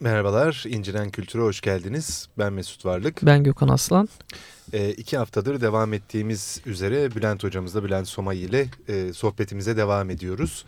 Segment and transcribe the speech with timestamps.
[0.00, 2.28] Merhabalar, İncelen Kültür'e hoş geldiniz.
[2.38, 3.26] Ben Mesut Varlık.
[3.26, 4.08] Ben Gökhan Aslan.
[4.72, 10.64] E, iki haftadır devam ettiğimiz üzere Bülent hocamızla, Bülent Somay ile e, sohbetimize devam ediyoruz.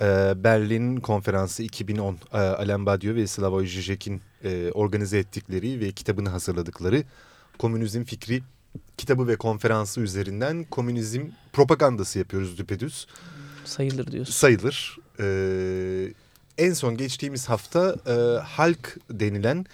[0.00, 0.04] E,
[0.36, 7.02] Berlin Konferansı 2010, e, Alain Badiou ve Slavoj Žižek'in e, organize ettikleri ve kitabını hazırladıkları
[7.58, 8.42] Komünizm Fikri
[8.96, 13.06] kitabı ve konferansı üzerinden komünizm propagandası yapıyoruz düpedüz.
[13.64, 14.32] Sayılır diyorsun.
[14.32, 14.96] Sayılır.
[15.20, 16.12] Ee,
[16.58, 18.12] en son geçtiğimiz hafta e,
[18.44, 19.66] halk denilen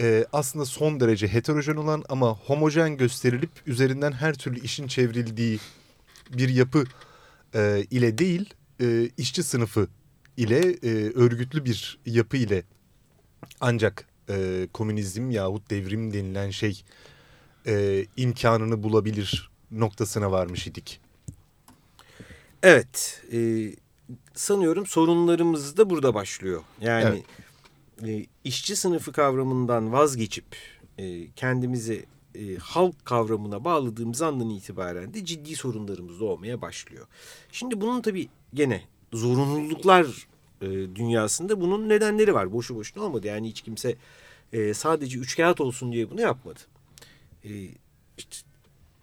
[0.00, 5.58] e, aslında son derece heterojen olan ama homojen gösterilip üzerinden her türlü işin çevrildiği
[6.32, 6.84] bir yapı
[7.54, 9.88] e, ile değil e, işçi sınıfı
[10.36, 12.62] ile e, örgütlü bir yapı ile
[13.60, 16.82] ancak e, komünizm yahut devrim denilen şey
[17.66, 21.00] e, imkanını bulabilir noktasına varmış idik.
[22.62, 23.38] Evet, e,
[24.34, 26.62] sanıyorum sorunlarımız da burada başlıyor.
[26.80, 27.22] Yani
[28.02, 28.24] evet.
[28.24, 30.56] e, işçi sınıfı kavramından vazgeçip
[30.98, 37.06] e, kendimizi e, halk kavramına bağladığımız andan itibaren de ciddi sorunlarımız doğmaya başlıyor.
[37.52, 40.28] Şimdi bunun tabii gene zorunluluklar
[40.62, 42.52] e, dünyasında bunun nedenleri var.
[42.52, 43.26] Boşu boşuna olmadı.
[43.26, 43.96] Yani hiç kimse
[44.52, 46.60] e, sadece üç kağıt olsun diye bunu yapmadı.
[47.44, 47.50] E,
[48.18, 48.36] işte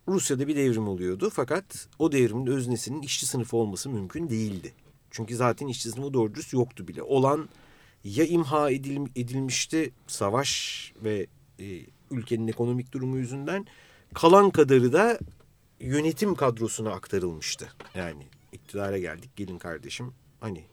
[0.07, 4.73] Rusya'da bir devrim oluyordu fakat o devrimin öznesinin işçi sınıfı olması mümkün değildi.
[5.15, 7.03] Çünkü zaten işçi sınıfı doğru yoktu bile.
[7.03, 7.49] Olan
[8.03, 11.27] ya imha edil, edilmişti savaş ve
[11.59, 11.65] e,
[12.11, 13.65] ülkenin ekonomik durumu yüzünden
[14.13, 15.19] kalan kadarı da
[15.79, 17.69] yönetim kadrosuna aktarılmıştı.
[17.95, 20.63] Yani iktidara geldik gelin kardeşim hani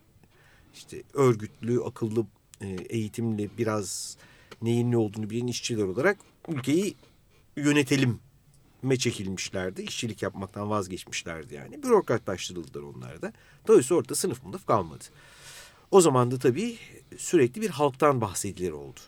[0.74, 2.26] işte örgütlü, akıllı,
[2.60, 4.16] e, eğitimli biraz
[4.62, 6.94] neyin ne olduğunu bilen işçiler olarak ülkeyi
[7.56, 8.20] yönetelim
[8.82, 9.82] me çekilmişlerdi.
[9.82, 11.82] İşçilik yapmaktan vazgeçmişlerdi yani.
[11.82, 13.32] Bürokratlaştırıldılar onlar da.
[13.68, 15.04] Dolayısıyla orada sınıf mınıf kalmadı.
[15.90, 16.78] O zaman da tabii
[17.16, 19.00] sürekli bir halktan bahsedilir oldu.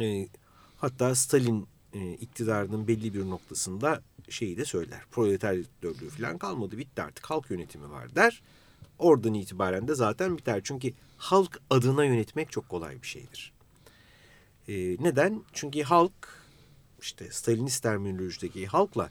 [0.00, 0.28] E,
[0.76, 5.00] hatta Stalin e, iktidarının belli bir noktasında şeyi de söyler.
[5.10, 8.42] Proleter dörtlüğü falan kalmadı bitti artık halk yönetimi var der.
[8.98, 10.60] Oradan itibaren de zaten biter.
[10.64, 13.52] Çünkü halk adına yönetmek çok kolay bir şeydir.
[14.68, 15.42] E, neden?
[15.52, 16.39] Çünkü halk
[17.02, 19.10] işte Stalinist terminolojideki halkla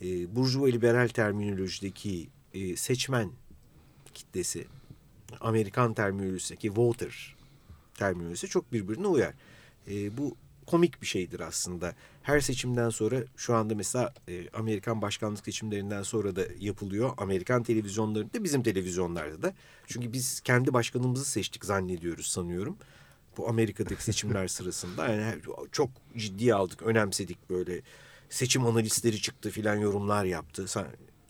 [0.00, 3.30] e, burjuva liberal terminolojideki e, seçmen
[4.14, 4.66] kitlesi
[5.40, 7.36] Amerikan terminolojisindeki voter
[7.94, 9.34] terminolojisi çok birbirine uyar.
[9.88, 10.36] E, bu
[10.66, 11.94] komik bir şeydir aslında.
[12.22, 17.10] Her seçimden sonra şu anda mesela e, Amerikan başkanlık seçimlerinden sonra da yapılıyor.
[17.16, 19.54] Amerikan televizyonlarında bizim televizyonlarda da.
[19.86, 22.76] Çünkü biz kendi başkanımızı seçtik zannediyoruz sanıyorum
[23.36, 25.34] bu Amerika'daki seçimler sırasında yani
[25.72, 27.82] çok ciddiye aldık, önemsedik böyle
[28.30, 30.66] seçim analistleri çıktı filan yorumlar yaptı.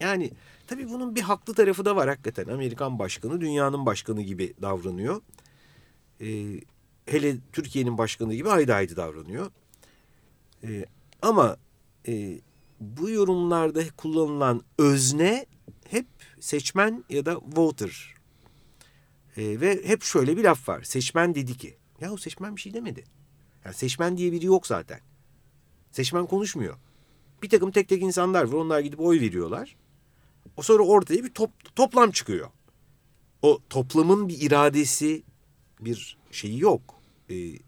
[0.00, 0.30] Yani
[0.66, 2.48] tabii bunun bir haklı tarafı da var hakikaten.
[2.48, 5.22] Amerikan başkanı dünyanın başkanı gibi davranıyor.
[6.20, 6.60] Ee,
[7.06, 9.50] hele Türkiye'nin başkanı gibi haydi haydi davranıyor.
[10.64, 10.86] Ee,
[11.22, 11.56] ama
[12.08, 12.40] e,
[12.80, 15.46] bu yorumlarda kullanılan özne
[15.90, 16.06] hep
[16.40, 18.14] seçmen ya da voter.
[19.36, 20.82] Ee, ve hep şöyle bir laf var.
[20.82, 23.04] Seçmen dedi ki Yahu seçmen bir şey demedi.
[23.64, 25.00] Yani seçmen diye biri yok zaten.
[25.92, 26.76] Seçmen konuşmuyor.
[27.42, 28.52] Bir takım tek tek insanlar var.
[28.52, 29.76] Onlar gidip oy veriyorlar.
[30.56, 32.50] O sonra ortaya bir top, toplam çıkıyor.
[33.42, 35.22] O toplamın bir iradesi,
[35.80, 36.94] bir şeyi yok.
[37.30, 37.58] Ee,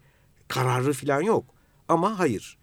[0.47, 1.45] kararı falan yok.
[1.87, 2.57] Ama hayır.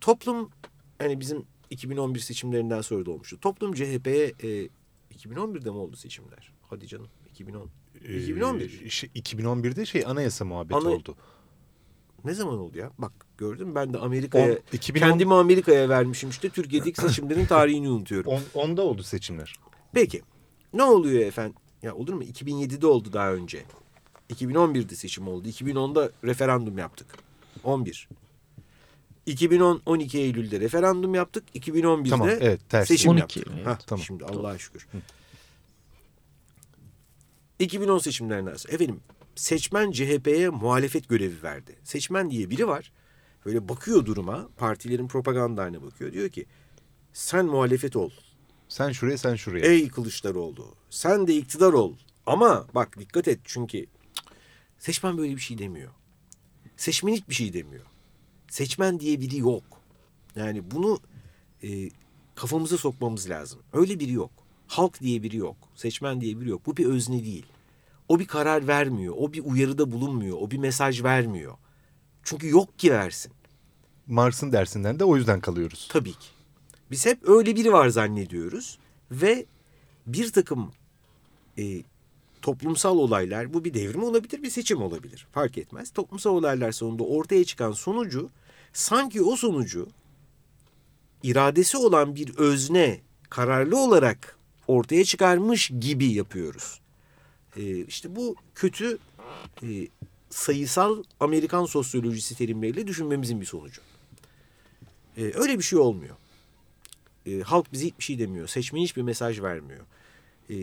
[0.00, 0.50] Toplum
[0.98, 3.40] hani bizim 2011 seçimlerinden sonra da olmuştu.
[3.40, 4.68] Toplum CHP'ye e,
[5.14, 6.52] 2011'de mi oldu seçimler?
[6.62, 7.70] Hadi canım 2010.
[8.04, 8.82] 2011.
[8.84, 10.88] Ee, şey, 2011'de şey anayasa muhabbeti Ana...
[10.88, 11.16] oldu.
[12.24, 12.90] Ne zaman oldu ya?
[12.98, 15.08] Bak gördün ben de Amerika'ya 2010...
[15.08, 18.32] kendimi Amerika'ya vermişim işte Türkiye'deki seçimlerin tarihini unutuyorum.
[18.32, 19.54] On, onda oldu seçimler.
[19.92, 20.22] Peki
[20.74, 21.54] ne oluyor efendim?
[21.82, 22.22] Ya olur mu?
[22.22, 23.62] 2007'de oldu daha önce.
[24.30, 25.48] 2011'de seçim oldu.
[25.48, 27.06] 2010'da referandum yaptık.
[27.64, 28.08] 11.
[29.26, 31.44] 2010 12 Eylül'de referandum yaptık.
[31.54, 32.88] 2011'de tamam, evet, ters.
[32.88, 33.54] seçim 12, yaptık.
[33.56, 34.04] Evet, Hah, tamam.
[34.04, 34.86] Şimdi Allah'a şükür.
[34.92, 34.98] Hı.
[37.62, 39.00] 2010 seçimlerinden sonra efendim
[39.34, 41.76] seçmen CHP'ye muhalefet görevi verdi.
[41.84, 42.92] Seçmen diye biri var.
[43.46, 46.12] Böyle bakıyor duruma, partilerin propagandalarına bakıyor.
[46.12, 46.46] Diyor ki
[47.12, 48.10] sen muhalefet ol.
[48.68, 49.66] Sen şuraya sen şuraya.
[49.66, 51.94] Ey Kılıçdaroğlu sen de iktidar ol.
[52.26, 53.86] Ama bak dikkat et çünkü
[54.78, 55.92] seçmen böyle bir şey demiyor.
[56.76, 57.84] Seçmen hiçbir şey demiyor.
[58.48, 59.64] Seçmen diye biri yok.
[60.36, 61.00] Yani bunu
[61.62, 61.90] e,
[62.34, 63.60] kafamıza sokmamız lazım.
[63.72, 64.30] Öyle biri yok.
[64.66, 65.56] Halk diye biri yok.
[65.74, 66.66] Seçmen diye biri yok.
[66.66, 67.46] Bu bir özne değil.
[68.12, 69.14] O bir karar vermiyor.
[69.18, 70.36] O bir uyarıda bulunmuyor.
[70.40, 71.54] O bir mesaj vermiyor.
[72.22, 73.32] Çünkü yok ki versin.
[74.06, 75.88] Marx'ın dersinden de o yüzden kalıyoruz.
[75.92, 76.28] Tabii ki.
[76.90, 78.78] Biz hep öyle biri var zannediyoruz.
[79.10, 79.46] Ve
[80.06, 80.72] bir takım
[81.58, 81.82] e,
[82.42, 85.90] toplumsal olaylar bu bir devrim olabilir bir seçim olabilir fark etmez.
[85.90, 88.30] Toplumsal olaylar sonunda ortaya çıkan sonucu
[88.72, 89.88] sanki o sonucu
[91.22, 93.00] iradesi olan bir özne
[93.30, 94.38] kararlı olarak
[94.68, 96.81] ortaya çıkarmış gibi yapıyoruz.
[97.56, 98.98] Ee, işte bu kötü
[99.62, 99.68] e,
[100.30, 103.80] sayısal Amerikan sosyolojisi terimleriyle düşünmemizin bir sonucu.
[105.16, 106.16] Ee, öyle bir şey olmuyor.
[107.26, 108.48] Ee, halk bize hiçbir şey demiyor.
[108.48, 109.86] Seçmen hiçbir mesaj vermiyor.
[110.50, 110.54] Ee,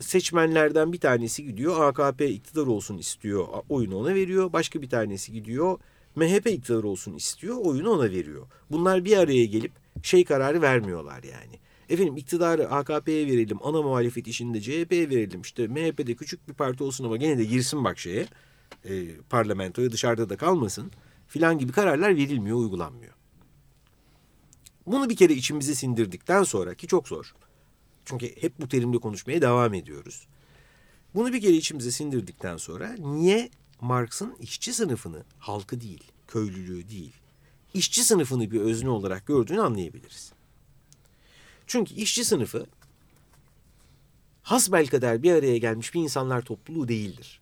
[0.00, 3.48] seçmenlerden bir tanesi gidiyor AKP iktidar olsun istiyor.
[3.68, 4.52] Oyunu ona veriyor.
[4.52, 5.78] Başka bir tanesi gidiyor
[6.16, 7.56] MHP iktidar olsun istiyor.
[7.56, 8.46] Oyunu ona veriyor.
[8.70, 9.72] Bunlar bir araya gelip
[10.02, 11.58] şey kararı vermiyorlar yani.
[11.88, 15.40] Efendim iktidarı AKP'ye verelim, ana muhalefet işinde CHP'ye verelim.
[15.40, 18.26] İşte MHP'de küçük bir parti olsun ama gene de girsin bak şeye.
[18.84, 20.90] E, parlamentoya dışarıda da kalmasın.
[21.28, 23.12] Filan gibi kararlar verilmiyor, uygulanmıyor.
[24.86, 27.34] Bunu bir kere içimize sindirdikten sonra ki çok zor.
[28.04, 30.26] Çünkü hep bu terimle konuşmaya devam ediyoruz.
[31.14, 33.50] Bunu bir kere içimize sindirdikten sonra niye
[33.80, 37.12] Marx'ın işçi sınıfını, halkı değil, köylülüğü değil,
[37.74, 40.33] işçi sınıfını bir özne olarak gördüğünü anlayabiliriz.
[41.66, 42.66] Çünkü işçi sınıfı
[44.42, 47.40] hasbelkader bir araya gelmiş bir insanlar topluluğu değildir.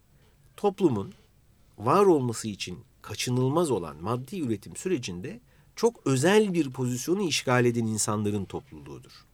[0.57, 1.15] Toplumun
[1.79, 5.41] var olması için kaçınılmaz olan maddi üretim sürecinde
[5.77, 9.27] çok özel bir pozisyonu işgal eden insanların topluluğudur.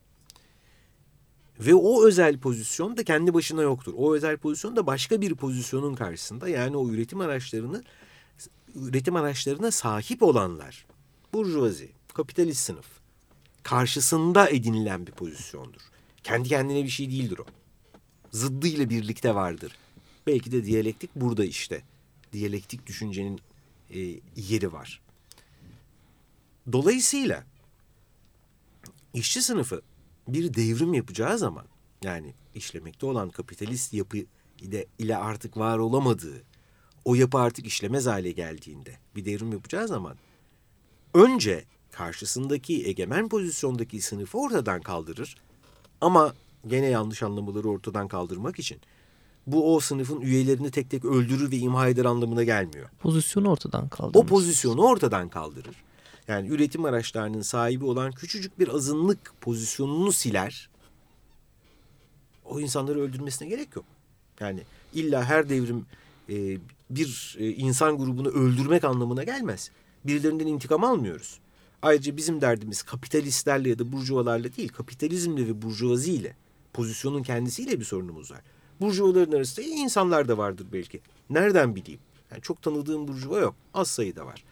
[1.60, 3.94] Ve o özel pozisyon da kendi başına yoktur.
[3.96, 7.84] O özel pozisyon da başka bir pozisyonun karşısında yani o üretim araçlarını
[8.74, 10.86] üretim araçlarına sahip olanlar,
[11.32, 12.97] burjuvazi, kapitalist sınıf
[13.62, 15.80] karşısında edinilen bir pozisyondur.
[16.22, 17.44] Kendi kendine bir şey değildir o.
[18.30, 19.72] Zıddıyla birlikte vardır.
[20.26, 21.82] Belki de diyalektik burada işte.
[22.32, 23.40] Diyalektik düşüncenin
[23.90, 23.98] e,
[24.36, 25.00] yeri var.
[26.72, 27.44] Dolayısıyla
[29.14, 29.82] işçi sınıfı
[30.28, 31.66] bir devrim yapacağı zaman
[32.02, 34.18] yani işlemekte olan kapitalist yapı
[34.60, 36.42] ile, ile artık var olamadığı
[37.04, 40.16] o yapı artık işlemez hale geldiğinde bir devrim yapacağı zaman
[41.14, 41.64] önce
[41.98, 45.36] karşısındaki egemen pozisyondaki sınıfı ortadan kaldırır
[46.00, 46.34] ama
[46.66, 48.80] gene yanlış anlamaları ortadan kaldırmak için
[49.46, 52.88] bu o sınıfın üyelerini tek tek öldürür ve imha eder anlamına gelmiyor.
[53.00, 54.24] Pozisyonu ortadan kaldırır.
[54.24, 55.76] O pozisyonu ortadan kaldırır.
[56.28, 60.70] Yani üretim araçlarının sahibi olan küçücük bir azınlık pozisyonunu siler.
[62.44, 63.84] O insanları öldürmesine gerek yok.
[64.40, 64.62] Yani
[64.94, 65.86] illa her devrim
[66.28, 66.58] e,
[66.90, 69.70] bir e, insan grubunu öldürmek anlamına gelmez.
[70.04, 71.38] Birilerinden intikam almıyoruz.
[71.82, 76.36] Ayrıca bizim derdimiz kapitalistlerle ya da burjuvalarla değil, kapitalizmle ve burjuvaziyle,
[76.72, 78.40] pozisyonun kendisiyle bir sorunumuz var.
[78.80, 81.00] Burjuvaların arasında iyi insanlar da vardır belki.
[81.30, 82.00] Nereden bileyim?
[82.30, 83.54] Yani çok tanıdığım burjuva yok.
[83.74, 84.44] Az sayıda var.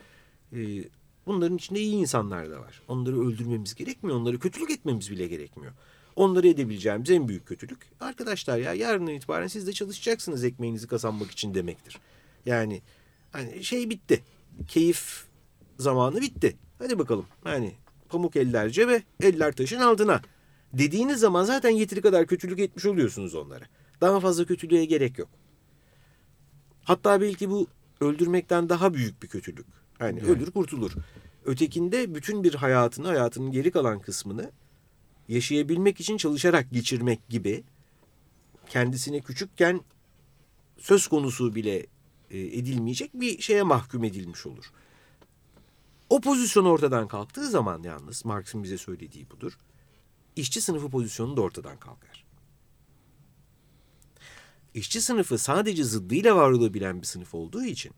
[0.52, 0.84] Ee,
[1.26, 2.82] bunların içinde iyi insanlar da var.
[2.88, 4.16] Onları öldürmemiz gerekmiyor.
[4.16, 5.72] Onları kötülük etmemiz bile gerekmiyor.
[6.16, 7.78] Onları edebileceğimiz en büyük kötülük.
[8.00, 11.98] Arkadaşlar ya yarından itibaren siz de çalışacaksınız ekmeğinizi kazanmak için demektir.
[12.46, 12.82] Yani
[13.32, 14.24] hani şey bitti.
[14.68, 15.24] Keyif
[15.78, 16.56] zamanı bitti.
[16.78, 17.72] Hadi bakalım yani
[18.08, 20.22] pamuk eller cebe, eller taşın altına.
[20.72, 23.64] Dediğiniz zaman zaten yeteri kadar kötülük etmiş oluyorsunuz onlara.
[24.00, 25.28] Daha fazla kötülüğe gerek yok.
[26.84, 27.66] Hatta belki bu
[28.00, 29.66] öldürmekten daha büyük bir kötülük.
[30.00, 30.30] Yani evet.
[30.30, 30.92] ölür kurtulur.
[31.44, 34.50] Ötekinde bütün bir hayatını, hayatının geri kalan kısmını
[35.28, 37.64] yaşayabilmek için çalışarak geçirmek gibi
[38.68, 39.80] kendisine küçükken
[40.78, 41.86] söz konusu bile
[42.30, 44.64] e, edilmeyecek bir şeye mahkum edilmiş olur.
[46.10, 49.58] O pozisyon ortadan kalktığı zaman yalnız Marx'ın bize söylediği budur.
[50.36, 52.26] İşçi sınıfı pozisyonu da ortadan kalkar.
[54.74, 57.92] İşçi sınıfı sadece zıddıyla var olabilen bir sınıf olduğu için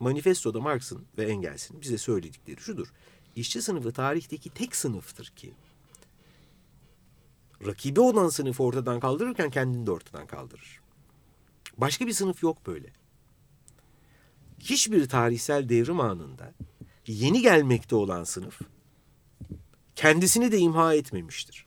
[0.00, 2.92] manifestoda Marx'ın ve Engels'in bize söyledikleri şudur.
[3.36, 5.54] İşçi sınıfı tarihteki tek sınıftır ki
[7.66, 10.80] rakibi olan sınıfı ortadan kaldırırken kendini de ortadan kaldırır.
[11.76, 12.92] Başka bir sınıf yok böyle.
[14.58, 16.54] Hiçbir tarihsel devrim anında
[17.06, 18.60] yeni gelmekte olan sınıf
[19.96, 21.66] kendisini de imha etmemiştir.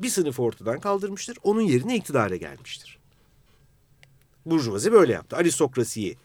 [0.00, 2.98] Bir sınıf ortadan kaldırmıştır, onun yerine iktidara gelmiştir.
[4.46, 5.36] Burjuvazi böyle yaptı.
[5.36, 6.16] Aristokrasiyi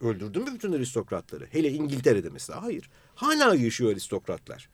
[0.00, 1.46] öldürdü mü bütün aristokratları?
[1.50, 2.90] Hele İngiltere'de mesela hayır.
[3.14, 4.68] Hala yaşıyor aristokratlar.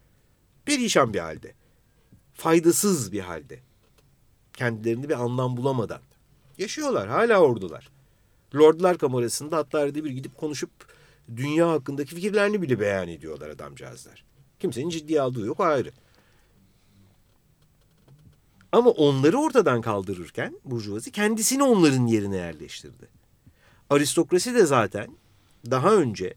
[0.65, 1.55] Perişan bir halde.
[2.35, 3.61] Faydasız bir halde.
[4.53, 6.01] Kendilerini bir anlam bulamadan.
[6.59, 7.91] Yaşıyorlar, hala ordular.
[8.55, 10.71] Lordlar kamerasında hatta arada bir gidip konuşup
[11.37, 14.25] dünya hakkındaki fikirlerini bile beyan ediyorlar adamcağızlar.
[14.59, 15.93] Kimsenin ciddiye aldığı yok ayrı.
[18.73, 23.09] Ama onları ortadan kaldırırken Burjuvazi kendisini onların yerine yerleştirdi.
[23.91, 25.17] Aristokrasi de zaten
[25.71, 26.35] daha önce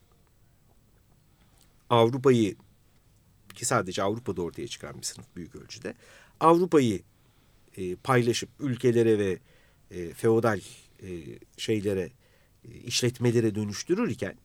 [1.89, 2.55] Avrupa'yı
[3.53, 5.93] ki sadece Avrupa'da ortaya çıkan bir sınıf büyük ölçüde
[6.39, 7.01] Avrupa'yı
[7.77, 9.39] e, paylaşıp ülkelere ve
[9.91, 10.59] e, feodal
[11.03, 11.09] e,
[11.57, 12.11] şeylere,
[12.65, 14.35] e, işletmelere dönüştürürken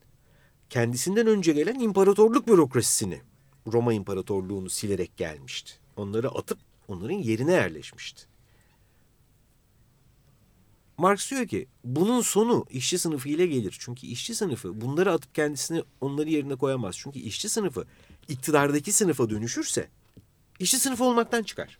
[0.69, 3.21] kendisinden önce gelen imparatorluk bürokrasisini,
[3.67, 5.73] Roma İmparatorluğunu silerek gelmişti.
[5.95, 8.29] Onları atıp onların yerine yerleşmişti.
[10.97, 13.77] Marx diyor ki bunun sonu işçi sınıfı ile gelir.
[13.79, 16.97] Çünkü işçi sınıfı bunları atıp kendisini onları yerine koyamaz.
[16.97, 17.85] Çünkü işçi sınıfı
[18.27, 19.89] iktidardaki sınıfa dönüşürse
[20.59, 21.79] işçi sınıfı olmaktan çıkar.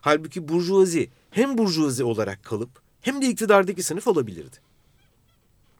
[0.00, 4.56] Halbuki burjuvazi hem burjuvazi olarak kalıp hem de iktidardaki sınıf olabilirdi.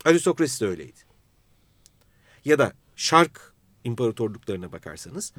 [0.04, 1.00] Aristokrasi de öyleydi.
[2.44, 5.32] Ya da Şark imparatorluklarına bakarsanız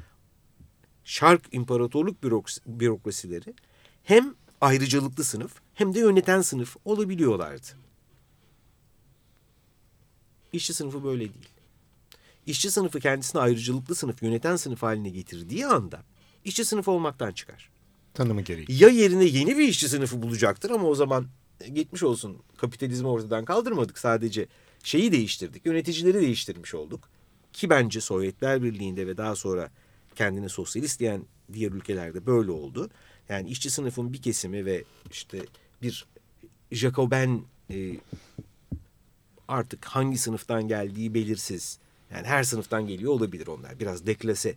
[1.04, 2.24] Şark imparatorluk
[2.68, 3.54] bürokrasileri
[4.04, 7.68] hem ayrıcalıklı sınıf hem de yöneten sınıf olabiliyorlardı.
[10.54, 11.50] İşçi sınıfı böyle değil.
[12.46, 16.04] İşçi sınıfı kendisini ayrıcalıklı sınıf, yöneten sınıf haline getirdiği anda
[16.44, 17.70] işçi sınıfı olmaktan çıkar.
[18.14, 18.66] Tanımı gereği.
[18.70, 21.28] Ya yerine yeni bir işçi sınıfı bulacaktır ama o zaman
[21.74, 23.98] gitmiş olsun kapitalizmi ortadan kaldırmadık.
[23.98, 24.48] Sadece
[24.86, 27.10] şeyi değiştirdik, yöneticileri değiştirmiş olduk.
[27.54, 29.70] Ki bence Sovyetler Birliği'nde ve daha sonra
[30.16, 32.90] kendini sosyalist diyen diğer ülkelerde böyle oldu.
[33.30, 35.46] Yani işçi sınıfın bir kesimi ve işte
[35.82, 36.06] bir
[36.72, 37.98] Jacoben e,
[39.48, 41.80] artık hangi sınıftan geldiği belirsiz.
[42.12, 43.80] Yani her sınıftan geliyor olabilir onlar.
[43.80, 44.56] Biraz deklase,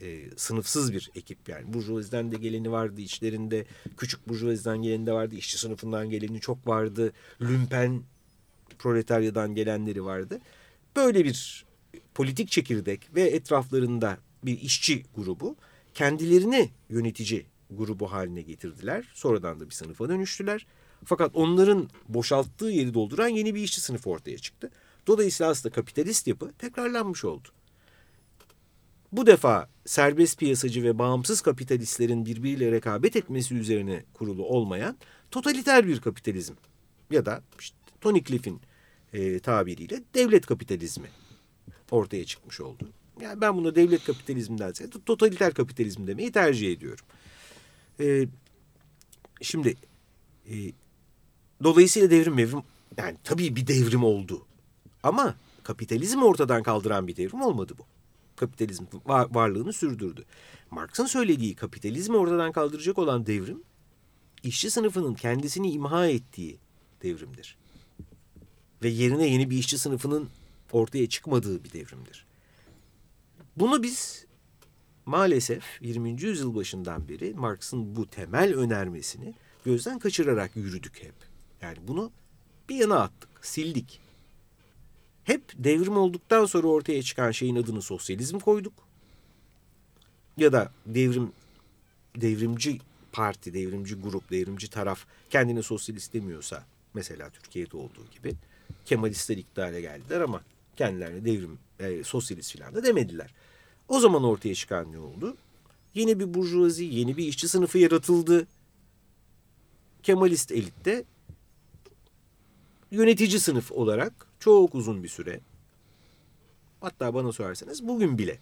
[0.00, 1.74] e, sınıfsız bir ekip yani.
[1.74, 3.66] Burjuvaziden de geleni vardı içlerinde.
[3.96, 5.34] Küçük burjuvaziden geleni de vardı.
[5.34, 7.12] işçi sınıfından geleni çok vardı.
[7.40, 8.02] Lümpen
[8.78, 10.40] proletaryadan gelenleri vardı.
[10.96, 11.66] Böyle bir
[12.14, 15.56] politik çekirdek ve etraflarında bir işçi grubu
[15.94, 19.08] kendilerini yönetici grubu haline getirdiler.
[19.14, 20.66] Sonradan da bir sınıfa dönüştüler.
[21.04, 24.70] Fakat onların boşalttığı yeri dolduran yeni bir işçi sınıfı ortaya çıktı.
[25.06, 27.48] Dolayısıyla aslında kapitalist yapı tekrarlanmış oldu.
[29.12, 34.96] Bu defa serbest piyasacı ve bağımsız kapitalistlerin birbiriyle rekabet etmesi üzerine kurulu olmayan
[35.30, 36.54] totaliter bir kapitalizm
[37.10, 38.60] ya da işte Tony Cliff'in
[39.12, 41.08] e, tabiriyle devlet kapitalizmi
[41.90, 42.88] ortaya çıkmış oldu.
[43.20, 47.04] Yani ben buna devlet kapitalizminden ziyade totaliter kapitalizm demeyi tercih ediyorum.
[48.00, 48.28] E,
[49.40, 49.76] şimdi
[50.50, 50.54] e,
[51.64, 52.62] dolayısıyla devrim mevrim
[52.96, 54.46] yani tabii bir devrim oldu.
[55.02, 57.86] Ama kapitalizmi ortadan kaldıran bir devrim olmadı bu.
[58.36, 60.24] Kapitalizm var, varlığını sürdürdü.
[60.70, 63.62] Marx'ın söylediği kapitalizmi ortadan kaldıracak olan devrim
[64.42, 66.58] işçi sınıfının kendisini imha ettiği
[67.02, 67.56] devrimdir.
[68.82, 70.28] Ve yerine yeni bir işçi sınıfının
[70.72, 72.26] ortaya çıkmadığı bir devrimdir.
[73.56, 74.26] Bunu biz
[75.06, 76.22] maalesef 20.
[76.22, 81.14] yüzyıl başından beri Marx'ın bu temel önermesini gözden kaçırarak yürüdük hep.
[81.60, 82.10] Yani bunu
[82.68, 84.00] bir yana attık, sildik.
[85.24, 88.72] Hep devrim olduktan sonra ortaya çıkan şeyin adını sosyalizm koyduk.
[90.36, 91.32] Ya da devrim
[92.16, 92.78] devrimci
[93.12, 96.64] parti, devrimci grup, devrimci taraf kendini sosyalist demiyorsa
[96.94, 98.34] mesela Türkiye'de olduğu gibi
[98.86, 100.42] Kemalistler iktidara geldiler ama
[100.76, 103.34] kendilerine devrim, e, sosyalist falan da demediler.
[103.88, 105.36] O zaman ortaya çıkan ne oldu?
[105.94, 108.46] Yeni bir burjuvazi, yeni bir işçi sınıfı yaratıldı.
[110.02, 111.04] Kemalist elitte
[112.90, 115.40] yönetici sınıf olarak çok uzun bir süre
[116.80, 118.38] hatta bana sorarsanız bugün bile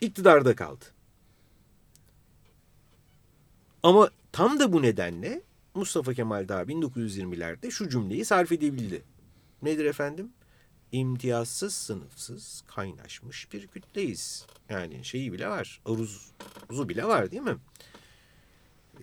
[0.00, 0.84] iktidarda kaldı.
[3.82, 5.42] Ama tam da bu nedenle
[5.74, 9.02] Mustafa Kemal daha 1920'lerde şu cümleyi sarf edebildi.
[9.62, 10.32] Nedir efendim?
[10.94, 14.46] imtiyazsız sınıfsız kaynaşmış bir kütleyiz.
[14.68, 15.80] Yani şeyi bile var.
[15.86, 17.56] Aruzu bile var değil mi?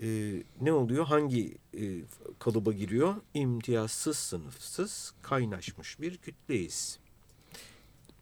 [0.01, 1.05] Ee, ne oluyor?
[1.05, 2.01] Hangi e,
[2.39, 3.15] kalıba giriyor?
[3.33, 6.99] İmtiyazsız sınıfsız kaynaşmış bir kütleyiz.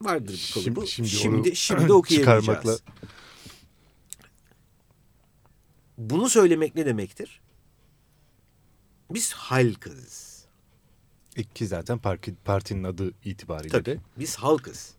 [0.01, 0.88] Vardır bu kalıbı.
[0.88, 2.84] Şimdi, şimdi, şimdi, şimdi okuyamayacağız.
[5.98, 7.41] Bunu söylemek ne demektir?
[9.10, 10.39] Biz halkız
[11.56, 14.00] ki zaten parti, partinin adı itibariyle Tabii, de.
[14.20, 14.94] Biz halkız.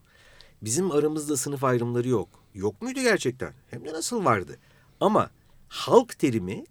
[0.63, 2.29] Bizim aramızda sınıf ayrımları yok.
[2.55, 3.55] Yok muydu gerçekten?
[3.71, 4.59] Hem de nasıl vardı?
[5.01, 5.31] Ama
[5.69, 6.65] halk terimi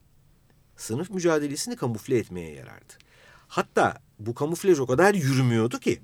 [0.78, 2.94] sınıf mücadelesini kamufle etmeye yarardı.
[3.48, 6.02] Hatta bu kamuflaj o kadar yürümüyordu ki.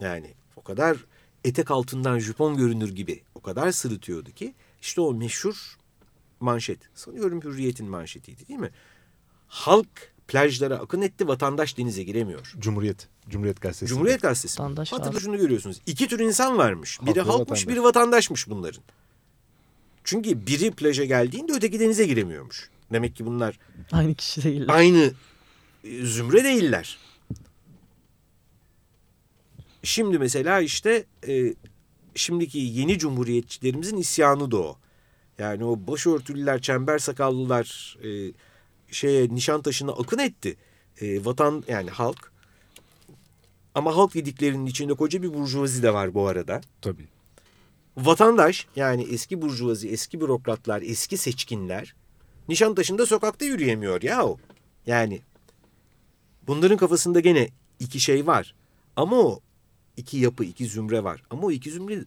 [0.00, 1.06] Yani o kadar
[1.44, 5.78] etek altından jupon görünür gibi o kadar sırıtıyordu ki işte o meşhur
[6.40, 6.78] manşet.
[6.94, 8.70] Sanıyorum Hürriyet'in manşetiydi değil mi?
[9.50, 11.28] Halk plajlara akın etti.
[11.28, 12.54] Vatandaş denize giremiyor.
[12.58, 13.08] Cumhuriyet.
[13.28, 13.86] Cumhuriyet Gazetesi.
[13.86, 14.62] Cumhuriyet Gazetesi.
[14.62, 15.80] Vatandaş Hatta şunu görüyorsunuz.
[15.86, 16.98] İki tür insan varmış.
[17.02, 18.82] Biri Halk halkmış, biri vatandaşmış bunların.
[20.04, 22.70] Çünkü biri plaja geldiğinde öteki denize giremiyormuş.
[22.92, 23.58] Demek ki bunlar
[23.92, 24.74] aynı kişi değiller.
[24.74, 25.12] Aynı
[25.84, 26.98] e, zümre değiller.
[29.82, 31.54] Şimdi mesela işte e,
[32.14, 34.78] şimdiki yeni cumhuriyetçilerimizin isyanı da o.
[35.38, 38.32] Yani o başörtülüler, çember sakallılar, e,
[38.90, 40.56] şeye Nişantaşı'na akın etti.
[41.00, 42.32] E, vatan yani halk.
[43.74, 46.60] Ama halk dediklerinin içinde koca bir burjuvazi de var bu arada.
[46.82, 47.08] Tabii.
[47.96, 51.94] Vatandaş yani eski burjuvazi, eski bürokratlar, eski seçkinler
[52.48, 54.38] Nişantaşı'nda sokakta yürüyemiyor ya o.
[54.86, 55.20] Yani
[56.46, 58.54] bunların kafasında gene iki şey var.
[58.96, 59.40] Ama o
[59.96, 61.22] iki yapı, iki zümre var.
[61.30, 62.04] Ama o iki zümre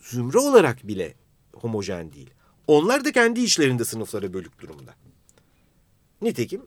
[0.00, 1.14] zümre olarak bile
[1.54, 2.30] homojen değil.
[2.66, 4.94] Onlar da kendi içlerinde sınıflara bölük durumda.
[6.24, 6.62] Nitekim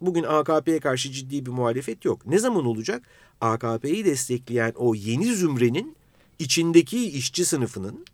[0.00, 2.26] bugün AKP'ye karşı ciddi bir muhalefet yok.
[2.26, 3.02] Ne zaman olacak?
[3.40, 5.96] AKP'yi destekleyen o yeni zümrenin
[6.38, 8.04] içindeki işçi sınıfının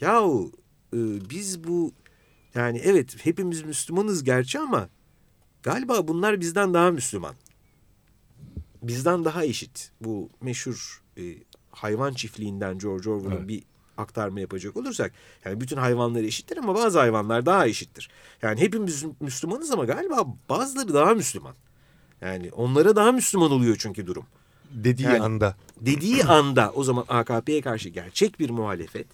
[0.00, 0.52] yahu
[0.92, 0.98] e,
[1.30, 1.92] biz bu
[2.54, 4.88] yani evet hepimiz Müslümanız gerçi ama
[5.62, 7.34] galiba bunlar bizden daha Müslüman.
[8.82, 9.90] Bizden daha eşit.
[10.00, 11.22] Bu meşhur e,
[11.70, 13.48] hayvan çiftliğinden George Orwell'ın Evet.
[13.48, 13.62] bir
[13.98, 15.12] aktarma yapacak olursak
[15.44, 18.10] yani bütün hayvanlar eşittir ama bazı hayvanlar daha eşittir.
[18.42, 21.54] Yani hepimiz Müslümanız ama galiba bazıları daha Müslüman.
[22.20, 24.26] Yani onlara daha Müslüman oluyor çünkü durum.
[24.70, 25.56] Dediği Yani- anda.
[25.80, 29.06] Dediği anda o zaman AKP'ye karşı gerçek bir muhalefet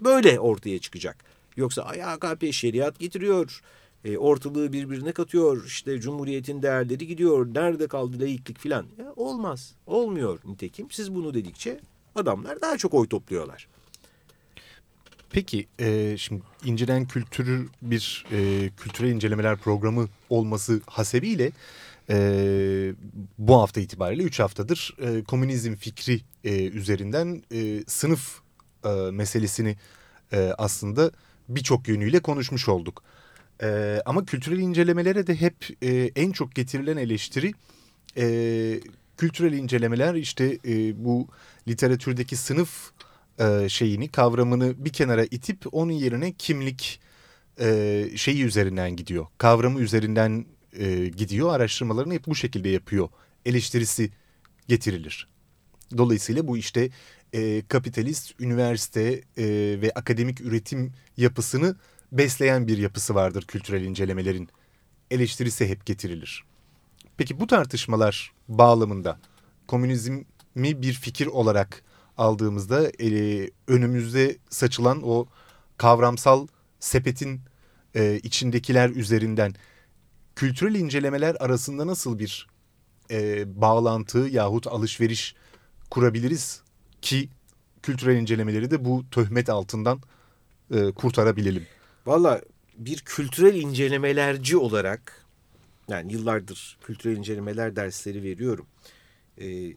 [0.00, 1.24] böyle ortaya çıkacak.
[1.56, 3.60] Yoksa ay AKP şeriat getiriyor,
[4.04, 8.86] e, ortalığı birbirine katıyor, işte cumhuriyetin değerleri gidiyor, nerede kaldı laiklik filan.
[9.16, 10.90] Olmaz, olmuyor nitekim.
[10.90, 11.80] Siz bunu dedikçe
[12.14, 13.68] adamlar daha çok oy topluyorlar.
[15.30, 21.52] Peki e, şimdi incelen kültürü bir e, kültürel incelemeler programı olması hasebiyle
[22.10, 22.92] e,
[23.38, 28.40] bu hafta itibariyle 3 haftadır e, komünizm fikri e, üzerinden e, sınıf
[28.84, 29.76] e, meselesini
[30.32, 31.10] e, aslında
[31.48, 33.02] birçok yönüyle konuşmuş olduk.
[33.62, 37.52] E, ama kültürel incelemelere de hep e, en çok getirilen eleştiri
[38.16, 38.24] e,
[39.20, 41.28] kültürel incelemeler işte e, bu
[41.68, 42.92] literatürdeki sınıf
[43.38, 47.00] e, şeyini kavramını bir kenara itip onun yerine kimlik
[47.60, 49.26] e, şeyi üzerinden gidiyor.
[49.38, 51.54] Kavramı üzerinden e, gidiyor.
[51.54, 53.08] Araştırmalarını hep bu şekilde yapıyor.
[53.44, 54.10] Eleştirisi
[54.68, 55.28] getirilir.
[55.96, 56.90] Dolayısıyla bu işte
[57.32, 59.02] e, kapitalist üniversite
[59.36, 59.44] e,
[59.82, 61.76] ve akademik üretim yapısını
[62.12, 64.48] besleyen bir yapısı vardır kültürel incelemelerin.
[65.10, 66.49] Eleştirisi hep getirilir.
[67.20, 69.18] Peki bu tartışmalar bağlamında
[69.66, 70.24] komünizmi
[70.56, 71.82] bir fikir olarak
[72.18, 75.26] aldığımızda e, önümüzde saçılan o
[75.76, 76.46] kavramsal
[76.78, 77.40] sepetin
[77.94, 79.54] e, içindekiler üzerinden
[80.36, 82.46] kültürel incelemeler arasında nasıl bir
[83.10, 85.34] e, bağlantı yahut alışveriş
[85.90, 86.62] kurabiliriz
[87.02, 87.28] ki
[87.82, 90.00] kültürel incelemeleri de bu töhmet altından
[90.74, 91.66] e, kurtarabilelim.
[92.06, 92.40] Valla
[92.78, 95.19] bir kültürel incelemelerci olarak
[95.90, 98.66] yani yıllardır kültürel incelemeler dersleri veriyorum.
[99.40, 99.76] Ee,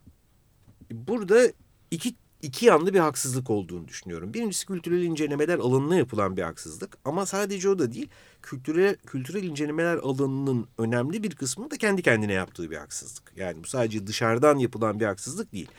[0.91, 1.51] burada
[1.91, 4.33] iki, iki yanlı bir haksızlık olduğunu düşünüyorum.
[4.33, 6.97] Birincisi kültürel incelemeler alanına yapılan bir haksızlık.
[7.05, 8.09] Ama sadece o da değil.
[8.41, 13.33] Kültürel, kültürel incelemeler alanının önemli bir kısmını da kendi kendine yaptığı bir haksızlık.
[13.35, 15.69] Yani bu sadece dışarıdan yapılan bir haksızlık değil.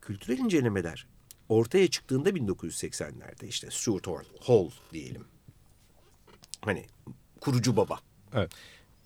[0.00, 1.06] Kültürel incelemeler
[1.48, 4.06] ortaya çıktığında 1980'lerde işte Stuart
[4.40, 5.24] Hall, diyelim
[6.60, 6.86] hani
[7.40, 7.98] kurucu baba.
[8.34, 8.50] Evet.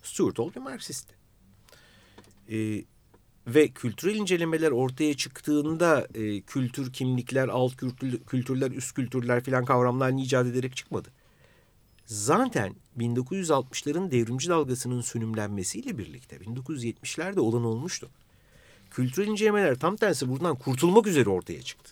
[0.07, 1.07] Stuart Hall bir Marksist.
[2.49, 2.83] Ee,
[3.47, 10.21] ve kültürel incelemeler ortaya çıktığında e, kültür, kimlikler, alt kültür, kültürler, üst kültürler filan kavramlarını
[10.21, 11.09] icat ederek çıkmadı.
[12.05, 18.09] Zaten 1960'ların devrimci dalgasının sönümlenmesiyle birlikte 1970'lerde olan olmuştu.
[18.91, 21.91] Kültürel incelemeler tam tersi buradan kurtulmak üzere ortaya çıktı.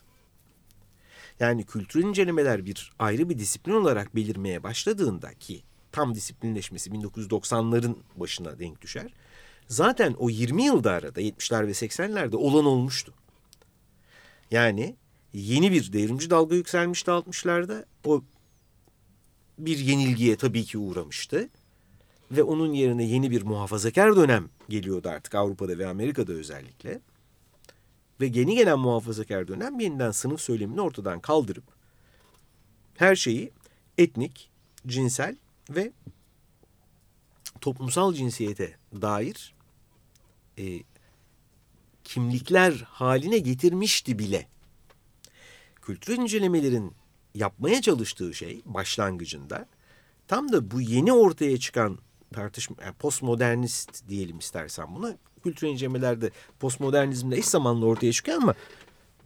[1.40, 5.64] Yani kültürel incelemeler bir ayrı bir disiplin olarak belirmeye başladığında ki
[5.94, 9.14] tam disiplinleşmesi 1990'ların başına denk düşer.
[9.68, 13.14] Zaten o 20 yılda arada 70'ler ve 80'lerde olan olmuştu.
[14.52, 14.96] Yani
[15.34, 17.86] yeni bir devrimci dalga yükselmişti 60'larda.
[18.06, 18.24] O
[19.60, 21.50] bir yenilgiye tabii ki uğramıştı.
[22.32, 27.00] Ve onun yerine yeni bir muhafazakar dönem geliyordu artık Avrupa'da ve Amerika'da özellikle.
[28.22, 31.64] Ve yeni gelen muhafazakar dönem yeniden sınıf söylemini ortadan kaldırıp
[32.96, 33.52] her şeyi
[33.98, 34.52] etnik,
[34.88, 35.36] cinsel
[35.70, 35.92] ve
[37.62, 39.56] toplumsal cinsiyete dair
[40.58, 40.84] e,
[42.04, 44.48] kimlikler haline getirmişti bile.
[45.82, 46.94] Kültürel incelemelerin
[47.36, 49.68] yapmaya çalıştığı şey başlangıcında
[50.28, 52.00] tam da bu yeni ortaya çıkan
[52.34, 55.18] tartışma, yani postmodernist diyelim istersen buna.
[55.44, 58.54] Kültürel incelemelerde postmodernizmle eş zamanlı ortaya çıkıyor ama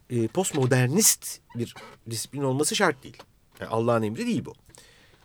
[0.10, 1.76] e, postmodernist bir
[2.10, 3.17] disiplin olması şart değil.
[3.60, 4.54] Yani Allah'ın emri değil bu.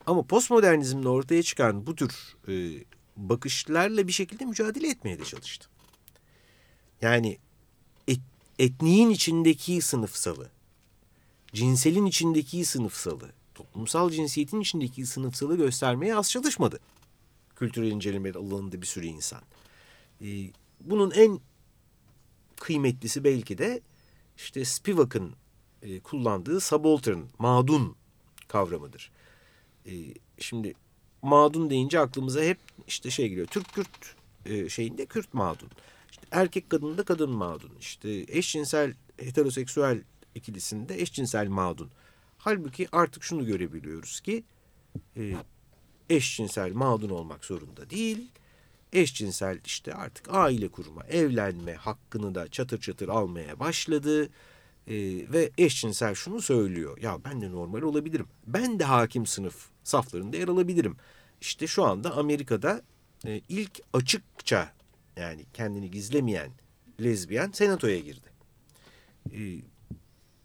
[0.07, 2.85] Ama postmodernizmle ortaya çıkan bu tür e,
[3.17, 5.69] bakışlarla bir şekilde mücadele etmeye de çalıştı.
[7.03, 7.39] Yani
[8.09, 8.21] et,
[8.59, 10.51] etniğin içindeki sınıfsalı,
[11.53, 16.81] cinselin içindeki sınıfsalı, toplumsal cinsiyetin içindeki sınıfsalı göstermeye az çalışmadı.
[17.57, 19.43] Kültürel inceleme alanında bir sürü insan.
[20.21, 20.27] E,
[20.81, 21.41] bunun en
[22.57, 23.81] kıymetlisi belki de
[24.37, 25.35] işte Spivak'ın
[25.83, 27.97] e, kullandığı subaltern, mağdun
[28.49, 29.11] kavramıdır.
[29.87, 29.93] E,
[30.39, 30.75] şimdi
[31.23, 33.47] mağdun deyince aklımıza hep işte şey geliyor.
[33.47, 34.17] Türk-Kürt
[34.47, 35.69] e, şeyinde Kürt mağdun.
[36.11, 37.73] İşte erkek kadında kadın mağdun.
[37.81, 40.03] İşte eşcinsel heteroseksüel
[40.35, 41.91] ikilisinde eşcinsel mağdun.
[42.39, 44.45] Halbuki artık şunu görebiliyoruz ki
[45.17, 45.35] e,
[46.11, 48.31] eşcinsel mağdun olmak zorunda değil.
[48.93, 54.29] Eşcinsel işte artık aile kurma, evlenme hakkını da çatır çatır almaya başladı.
[54.87, 54.95] E,
[55.33, 56.99] ve eşcinsel şunu söylüyor.
[56.99, 58.27] Ya ben de normal olabilirim.
[58.47, 60.97] Ben de hakim sınıf saflarında yer alabilirim.
[61.41, 62.83] İşte şu anda Amerika'da
[63.27, 64.73] e, ilk açıkça
[65.17, 66.51] yani kendini gizlemeyen
[67.03, 68.33] lezbiyen senatoya girdi.
[69.33, 69.41] E,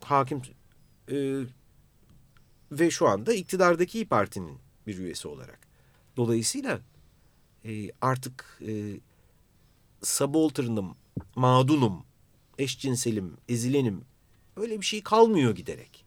[0.03, 0.41] hakim
[1.11, 1.43] e,
[2.71, 5.59] ve şu anda iktidardaki İYİ Parti'nin bir üyesi olarak.
[6.17, 6.79] Dolayısıyla
[7.65, 8.99] e, artık e,
[10.03, 10.95] subalternım,
[11.35, 12.05] mağdunum,
[12.57, 14.01] eşcinselim, ezilenim
[14.55, 16.06] öyle bir şey kalmıyor giderek.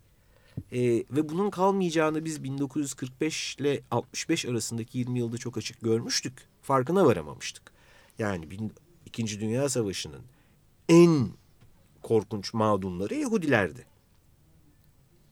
[0.72, 6.48] E, ve bunun kalmayacağını biz 1945 ile 65 arasındaki 20 yılda çok açık görmüştük.
[6.62, 7.72] Farkına varamamıştık.
[8.18, 8.72] Yani bin,
[9.06, 10.22] İkinci Dünya Savaşı'nın
[10.88, 11.28] en
[12.02, 13.86] korkunç mağdunları Yahudilerdi.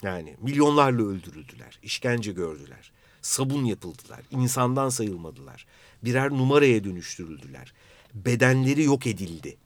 [0.03, 5.67] Yani milyonlarla öldürüldüler, işkence gördüler, sabun yapıldılar, insandan sayılmadılar,
[6.05, 7.73] birer numaraya dönüştürüldüler,
[8.15, 9.57] bedenleri yok edildi.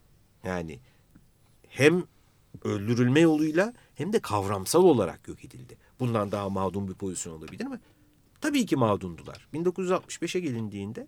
[0.44, 0.78] Yani
[1.68, 2.04] hem
[2.64, 5.76] öldürülme yoluyla hem de kavramsal olarak yok edildi.
[6.00, 7.80] Bundan daha mağdun bir pozisyon olabilir mi?
[8.40, 9.48] Tabii ki mağdundular.
[9.54, 11.06] 1965'e gelindiğinde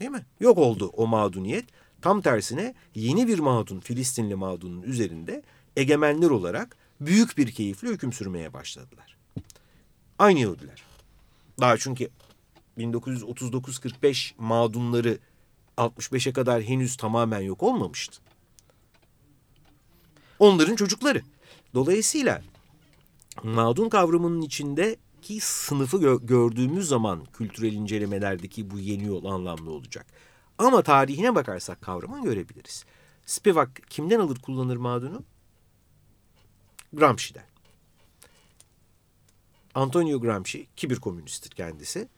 [0.00, 0.26] değil mi?
[0.40, 1.64] Yok oldu o mağduniyet.
[2.02, 5.42] Tam tersine yeni bir mağdun, Filistinli mağdunun üzerinde
[5.76, 9.16] egemenler olarak büyük bir keyifle hüküm sürmeye başladılar.
[10.18, 10.82] Aynı Yahudiler.
[11.60, 12.10] Daha çünkü
[12.78, 15.18] 1939-45 mağdunları
[15.76, 18.29] 65'e kadar henüz tamamen yok olmamıştı.
[20.40, 21.22] Onların çocukları.
[21.74, 22.42] Dolayısıyla
[23.42, 30.06] mağdun kavramının içindeki sınıfı gö gördüğümüz zaman kültürel incelemelerdeki bu yeni yol anlamlı olacak.
[30.58, 32.84] Ama tarihine bakarsak kavramı görebiliriz.
[33.26, 35.22] Spivak kimden alır kullanır mağdunu?
[36.92, 37.44] Gramsci'den.
[39.74, 42.08] Antonio Gramsci ki bir komünisttir kendisi.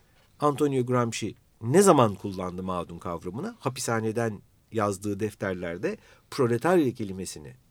[0.40, 3.56] Antonio Gramsci ne zaman kullandı mağdun kavramını?
[3.60, 5.98] Hapishaneden yazdığı defterlerde
[6.30, 7.61] proletarya kelimesini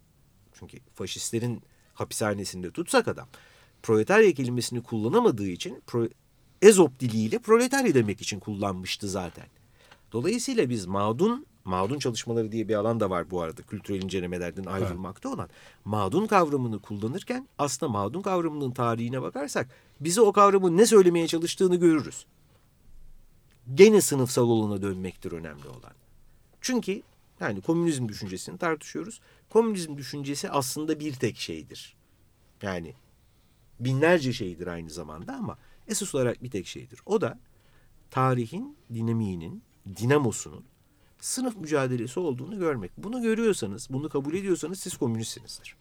[0.62, 1.62] çünkü faşistlerin
[1.93, 3.28] hapishanesinde tutsak adam
[3.84, 6.08] proletarya kelimesini kullanamadığı için pro,
[6.62, 9.45] Ezop diliyle proletarya demek için kullanmıştı zaten.
[10.12, 15.30] Dolayısıyla biz mağdun, mağdun çalışmaları diye bir alan da var bu arada kültürel incelemelerden ayrılmakta
[15.30, 15.50] olan.
[15.86, 19.69] Mağdun kavramını kullanırken aslında mağdun kavramının tarihine bakarsak
[20.00, 22.26] bize o kavramın ne söylemeye çalıştığını görürüz.
[23.74, 25.93] Gene sınıfsal olana dönmektir önemli olan.
[26.62, 27.02] Çünkü
[27.41, 29.21] yani komünizm düşüncesini tartışıyoruz.
[29.49, 31.95] Komünizm düşüncesi aslında bir tek şeydir.
[32.62, 32.93] Yani
[33.80, 36.99] binlerce şeydir aynı zamanda ama esas olarak bir tek şeydir.
[37.06, 37.39] O da
[38.12, 39.63] tarihin dinamiğinin,
[39.97, 40.65] dinamosunun
[41.19, 42.91] sınıf mücadelesi olduğunu görmek.
[42.97, 45.75] Bunu görüyorsanız, bunu kabul ediyorsanız siz komünistsinizdir.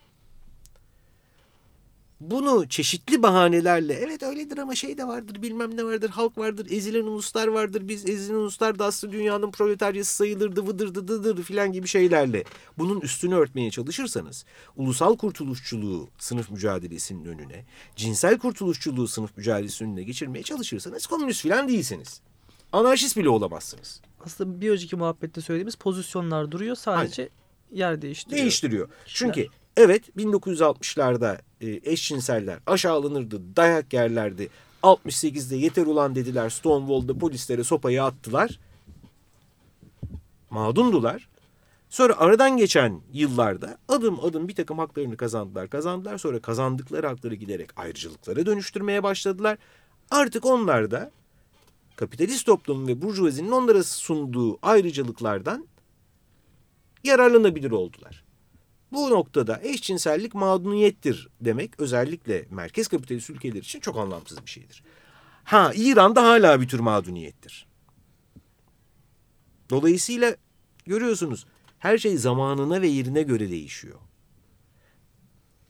[2.21, 7.03] Bunu çeşitli bahanelerle evet öyledir ama şey de vardır bilmem ne vardır halk vardır ezilen
[7.05, 12.45] uluslar vardır biz ezilen uluslar da aslında dünyanın proletaryası sayılırdı vıdırdı dıdırdı filan gibi şeylerle
[12.79, 14.45] bunun üstünü örtmeye çalışırsanız
[14.77, 17.65] ulusal kurtuluşçuluğu sınıf mücadelesinin önüne
[17.97, 22.21] cinsel kurtuluşçuluğu sınıf mücadelesinin önüne geçirmeye çalışırsanız komünist filan değilsiniz.
[22.73, 24.01] Anarşist bile olamazsınız.
[24.25, 27.29] Aslında bir önceki muhabbette söylediğimiz pozisyonlar duruyor sadece
[27.73, 28.43] yer değiştiriyor.
[28.43, 28.89] Değiştiriyor.
[29.07, 34.49] Çünkü evet 1960'larda e, eşcinseller aşağılanırdı, dayak yerlerdi.
[34.83, 38.59] 68'de yeter ulan dediler Stonewall'da polislere sopayı attılar.
[40.51, 41.29] Mağdundular.
[41.91, 45.71] Sonra aradan geçen yıllarda adım adım bir takım haklarını kazandılar.
[45.71, 49.59] Kazandılar sonra kazandıkları hakları giderek ayrıcalıklara dönüştürmeye başladılar.
[50.11, 51.11] Artık onlar da
[51.97, 55.67] kapitalist toplum ve burjuvazinin onlara sunduğu ayrıcalıklardan
[57.05, 58.30] yararlanabilir oldular.
[58.93, 64.83] Bu noktada eşcinsellik mağduniyettir demek özellikle merkez kapitalist ülkeler için çok anlamsız bir şeydir.
[65.45, 67.67] Ha İran'da hala bir tür mağduniyettir.
[69.71, 70.37] Dolayısıyla
[70.87, 71.47] görüyorsunuz
[71.79, 73.99] her şey zamanına ve yerine göre değişiyor.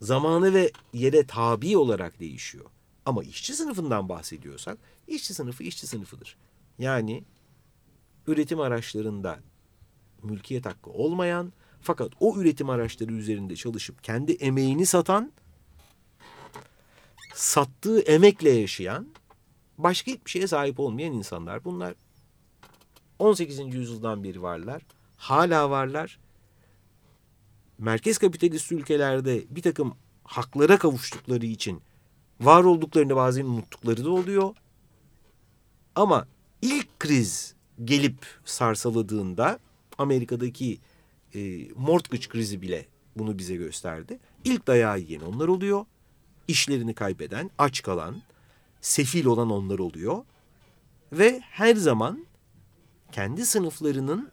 [0.00, 2.64] Zamanı ve yere tabi olarak değişiyor.
[3.06, 6.37] Ama işçi sınıfından bahsediyorsak işçi sınıfı işçi sınıfıdır.
[6.78, 7.24] Yani
[8.26, 9.40] üretim araçlarında
[10.22, 15.32] mülkiyet hakkı olmayan fakat o üretim araçları üzerinde çalışıp kendi emeğini satan,
[17.34, 19.06] sattığı emekle yaşayan,
[19.78, 21.64] başka hiçbir şeye sahip olmayan insanlar.
[21.64, 21.94] Bunlar
[23.18, 23.74] 18.
[23.74, 24.82] yüzyıldan beri varlar.
[25.16, 26.18] Hala varlar.
[27.78, 31.82] Merkez kapitalist ülkelerde bir takım haklara kavuştukları için
[32.40, 34.56] var olduklarını bazen unuttukları da oluyor.
[35.94, 36.26] Ama
[36.62, 39.58] ilk kriz gelip sarsaladığında
[39.98, 40.78] Amerika'daki
[41.34, 44.18] e, mortgage krizi bile bunu bize gösterdi.
[44.44, 45.84] İlk dayağı yiyen onlar oluyor.
[46.48, 48.22] İşlerini kaybeden, aç kalan,
[48.80, 50.24] sefil olan onlar oluyor.
[51.12, 52.26] Ve her zaman
[53.12, 54.30] kendi sınıflarının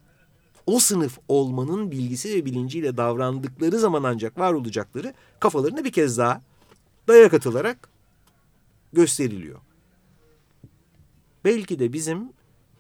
[0.65, 6.41] o sınıf olmanın bilgisi ve bilinciyle davrandıkları zaman ancak var olacakları kafalarına bir kez daha
[7.07, 7.89] dayak atılarak
[8.93, 9.59] gösteriliyor.
[11.45, 12.29] Belki de bizim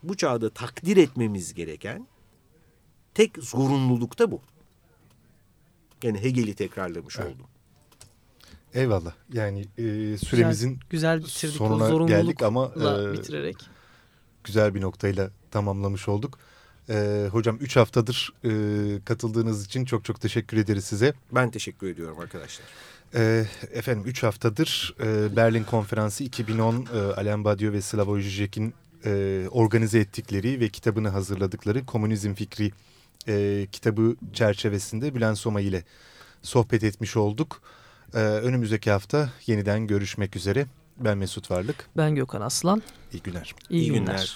[0.03, 2.07] bu çağda takdir etmemiz gereken
[3.17, 4.41] tek zorunluluk da bu.
[6.03, 7.35] Yani Hegel'i tekrarlamış Evet.
[7.35, 7.45] oldum.
[8.73, 9.13] Eyvallah.
[9.33, 13.57] Yani e, süremizin Güzel bitirdik sonuna geldik ama, e, bitirerek.
[14.43, 16.39] güzel bir noktayla tamamlamış olduk.
[16.89, 18.51] E, hocam 3 haftadır e,
[19.05, 21.13] katıldığınız için çok çok teşekkür ederiz size.
[21.31, 22.65] Ben teşekkür ediyorum arkadaşlar.
[23.15, 28.73] E, efendim 3 haftadır e, Berlin Konferansı 2010 e, Alain Badiou ve Slavoj Žižek'in
[29.05, 32.71] e, organize ettikleri ve kitabını hazırladıkları Komünizm Fikri
[33.27, 35.83] e, kitabı çerçevesinde Bülent Soma ile
[36.41, 37.61] sohbet etmiş olduk.
[38.13, 40.65] E, önümüzdeki hafta yeniden görüşmek üzere.
[40.97, 41.89] Ben Mesut Varlık.
[41.97, 42.81] Ben Gökhan Aslan.
[43.13, 43.55] İyi günler.
[43.69, 43.99] İyi, İyi günler.
[44.01, 44.35] günler.